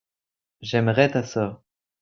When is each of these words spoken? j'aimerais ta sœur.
j'aimerais 0.61 1.11
ta 1.11 1.21
sœur. 1.21 1.61